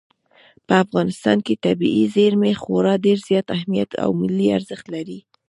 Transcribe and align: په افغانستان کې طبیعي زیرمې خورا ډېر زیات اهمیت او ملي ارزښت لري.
په 0.67 0.73
افغانستان 0.83 1.37
کې 1.45 1.61
طبیعي 1.65 2.05
زیرمې 2.15 2.53
خورا 2.61 2.93
ډېر 3.05 3.17
زیات 3.27 3.47
اهمیت 3.57 3.91
او 4.03 4.09
ملي 4.21 4.47
ارزښت 4.57 4.85
لري. 4.95 5.19